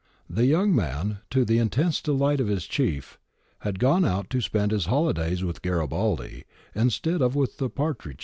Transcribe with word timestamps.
The 0.27 0.47
young 0.47 0.73
man, 0.75 1.19
to 1.29 1.45
the 1.45 1.59
intense 1.59 2.01
delight 2.01 2.39
of 2.39 2.47
his 2.47 2.65
chief, 2.65 3.19
had 3.59 3.77
gone 3.77 4.03
out 4.03 4.31
to 4.31 4.41
spend 4.41 4.71
his 4.71 4.87
hohdays 4.87 5.43
with 5.43 5.61
Garibaldi 5.61 6.45
instead 6.73 7.21
of 7.21 7.35
with 7.35 7.57
the 7.57 7.69
partridges. 7.69 8.19